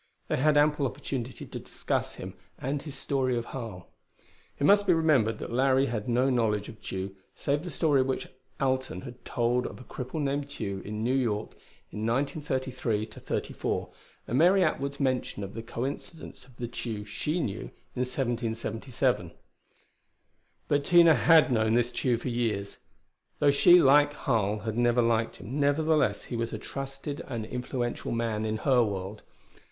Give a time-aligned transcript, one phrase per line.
[0.29, 3.87] They had ample opportunity to discuss him and his story of Harl.
[4.57, 8.27] It must be remembered that Larry had no knowledge of Tugh, save the story which
[8.59, 11.51] Alten had told of a cripple named Tugh in New York
[11.91, 13.91] in 1933 34;
[14.25, 19.31] and Mary Atwood's mention of the coincidence of the Tugh she knew in 1777.
[20.67, 22.79] But Tina had known this Tugh for years.
[23.37, 28.11] Though she, like Harl, had never liked him, nevertheless he was a trusted and influential
[28.11, 29.21] man in her world.